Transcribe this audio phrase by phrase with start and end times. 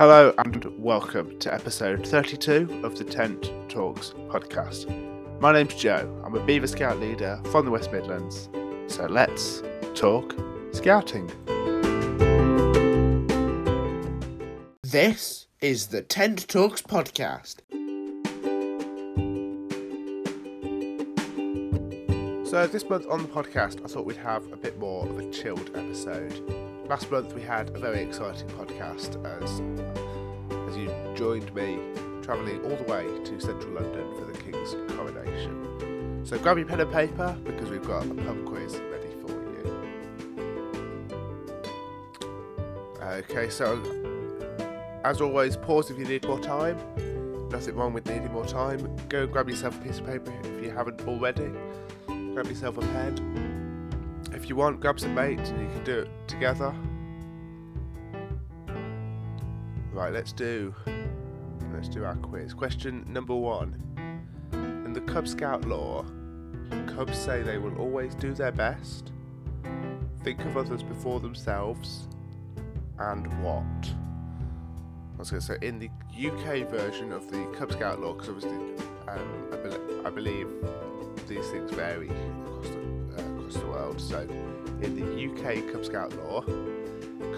[0.00, 4.88] Hello and welcome to episode 32 of the Tent Talks podcast.
[5.42, 6.22] My name's Joe.
[6.24, 8.48] I'm a Beaver Scout leader from the West Midlands.
[8.86, 9.62] So let's
[9.94, 10.34] talk
[10.72, 11.30] scouting.
[14.80, 17.56] This is the Tent Talks podcast.
[22.48, 25.30] So, this month on the podcast, I thought we'd have a bit more of a
[25.30, 26.69] chilled episode.
[26.90, 29.60] Last month, we had a very exciting podcast as,
[30.68, 31.78] as you joined me
[32.20, 36.26] travelling all the way to central London for the King's coronation.
[36.26, 39.94] So, grab your pen and paper because we've got a pub quiz ready for you.
[43.00, 43.80] Okay, so
[45.04, 46.76] as always, pause if you need more time.
[47.50, 48.96] Nothing wrong with needing more time.
[49.08, 51.52] Go grab yourself a piece of paper if you haven't already
[52.34, 53.49] grab yourself a pen.
[54.32, 56.74] If you want, grab some mates and you can do it together.
[59.92, 60.74] Right, let's do
[61.74, 62.52] let's do our quiz.
[62.54, 63.82] Question number one.
[64.52, 66.04] In the Cub Scout law,
[66.86, 69.12] Cubs say they will always do their best,
[70.22, 72.08] think of others before themselves,
[72.98, 73.64] and what?
[75.14, 78.28] I was going to say in the UK version of the Cub Scout law, because
[78.28, 78.58] obviously
[79.08, 80.48] um, I, be- I believe
[81.28, 82.79] these things vary across the,
[84.00, 84.20] So,
[84.82, 86.42] in the UK Cub Scout law,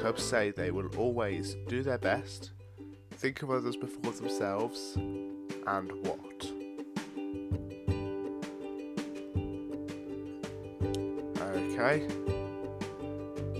[0.00, 2.52] Cubs say they will always do their best,
[3.12, 6.52] think of others before themselves, and what?
[11.40, 12.06] Okay.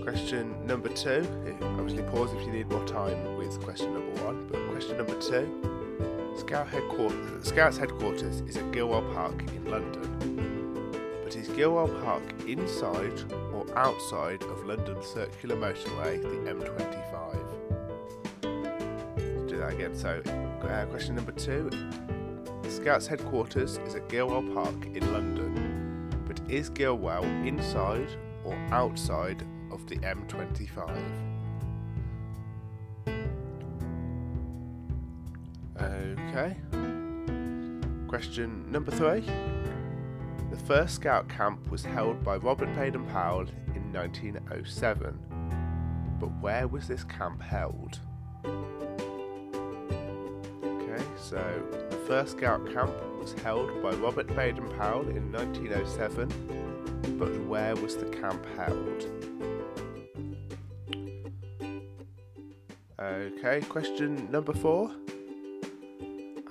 [0.01, 1.27] Question number two.
[1.61, 4.47] Obviously, pause if you need more time with question number one.
[4.47, 6.33] But question number two.
[6.37, 10.62] Scout headquarters, Scouts headquarters is at Gilwell Park in London.
[11.33, 17.33] But is Gilwell Park inside or outside of London's circular motorway, the M25?
[19.17, 19.95] Let's do that again.
[19.95, 20.21] So,
[20.61, 21.71] uh, question number two.
[22.61, 26.07] the Scouts headquarters is at Gilwell Park in London.
[26.27, 28.09] But is Gilwell inside
[28.45, 30.87] or outside of the M25?
[35.81, 36.55] Okay.
[38.07, 39.23] Question number three.
[40.53, 45.17] The first Scout camp was held by Robert Baden Powell in 1907.
[46.19, 47.99] But where was this camp held?
[50.63, 51.41] Okay, so
[51.89, 56.29] the first Scout camp was held by Robert Baden Powell in 1907.
[57.17, 59.07] But where was the camp held?
[62.99, 64.91] Okay, question number four.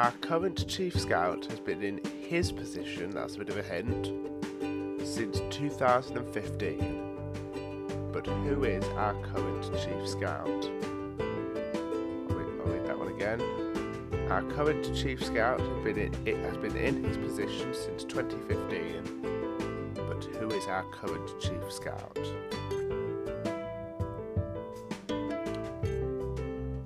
[0.00, 2.00] Our current Chief Scout has been in
[2.32, 4.10] his position, that's a bit of a hint,
[5.06, 8.10] since 2015.
[8.10, 10.48] But who is our current Chief Scout?
[10.48, 10.64] I'll
[12.34, 13.42] read, I'll read that one again.
[14.30, 19.92] Our current Chief Scout has been, in, it has been in his position since 2015.
[19.94, 22.18] But who is our current Chief Scout?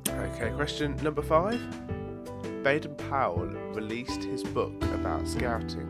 [0.09, 1.61] Okay, question number five.
[2.67, 5.89] Baden Powell released his book about scouting.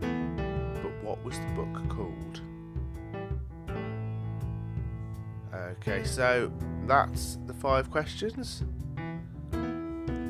[0.00, 2.40] But what was the book called?
[5.52, 6.52] Okay, so
[6.86, 8.62] that's the five questions.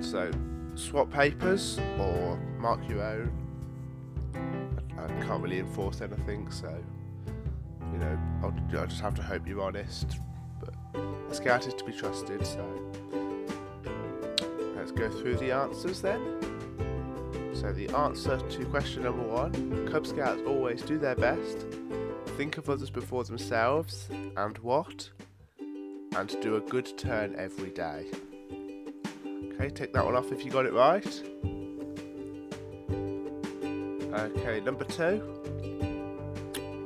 [0.00, 0.30] So
[0.74, 3.30] swap papers or mark your own.
[4.98, 6.74] I, can't really enforce anything, so
[7.92, 10.18] you know I'll, I'll just have to hope you're honest.
[10.58, 10.72] But
[11.30, 12.64] a scout is to be trusted, so
[14.86, 16.20] let's go through the answers then.
[17.54, 21.66] So the answer to question number one, Cub Scouts always do their best,
[22.36, 25.10] think of others before themselves, and what?
[26.14, 28.06] And do a good turn every day.
[29.54, 31.22] Okay, take that one off if you got it right.
[34.14, 35.20] Okay, number two.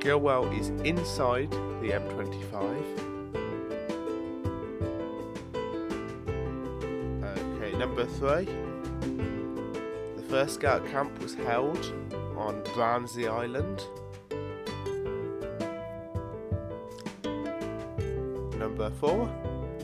[0.01, 3.20] Gilwell is inside the M25.
[7.81, 8.45] Number three.
[10.17, 11.83] The first scout camp was held
[12.37, 13.83] on Brownsea Island.
[18.59, 19.31] Number four.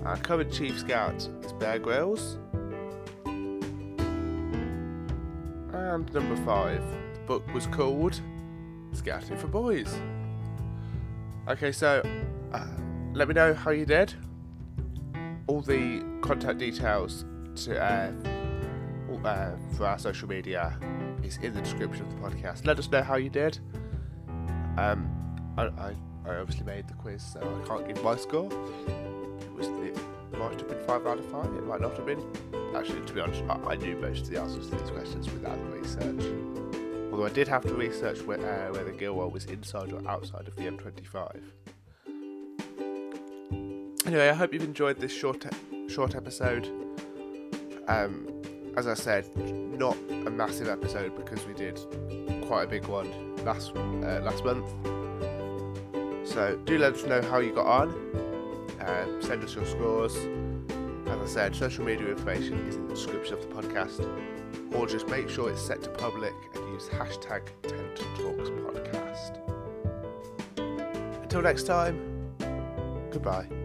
[0.04, 2.36] Our current chief scout is Bear Grylls.
[5.72, 6.84] And number five.
[7.14, 8.20] The book was called
[8.92, 9.98] Scouting for Boys.
[11.48, 12.02] Okay, so
[12.52, 12.66] uh,
[13.14, 14.12] let me know how you did.
[15.46, 17.24] All the contact details
[17.56, 18.12] to uh,
[19.24, 20.78] uh, for our social media
[21.24, 22.66] is in the description of the podcast.
[22.66, 23.58] Let us know how you did.
[24.76, 25.10] Um,
[25.56, 25.94] I, I,
[26.26, 28.48] I obviously made the quiz, so I can't give my score.
[29.54, 29.98] was it
[30.38, 31.46] might have been five out of five.
[31.54, 32.22] It might not have been.
[32.76, 35.58] Actually, to be honest, I, I knew most of the answers to these questions without
[35.58, 36.24] the research.
[37.10, 40.56] Although I did have to research where, uh, whether Gilwell was inside or outside of
[40.56, 41.40] the M25.
[44.06, 45.46] Anyway, I hope you've enjoyed this short
[45.88, 46.70] short episode.
[47.88, 48.26] Um,
[48.76, 51.80] as I said, not a massive episode because we did
[52.46, 54.68] quite a big one last uh, last month.
[56.28, 57.88] So do let us know how you got on.
[58.80, 60.14] Uh, send us your scores.
[61.06, 65.08] As I said, social media information is in the description of the podcast, or just
[65.08, 69.38] make sure it's set to public and use hashtag Tent Talks Podcast.
[71.22, 72.30] Until next time,
[73.10, 73.55] goodbye.